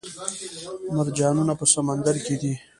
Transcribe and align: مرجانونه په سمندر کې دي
مرجانونه 0.95 1.53
په 1.59 1.65
سمندر 1.73 2.15
کې 2.25 2.35
دي 2.41 2.53